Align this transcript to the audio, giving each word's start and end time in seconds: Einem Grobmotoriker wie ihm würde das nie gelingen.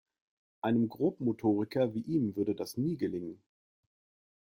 Einem 0.63 0.89
Grobmotoriker 0.89 1.93
wie 1.93 2.01
ihm 2.01 2.35
würde 2.35 2.55
das 2.55 2.75
nie 2.75 2.97
gelingen. 2.97 3.39